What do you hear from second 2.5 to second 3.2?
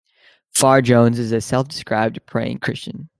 Christian.